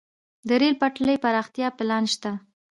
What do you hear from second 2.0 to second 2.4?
شته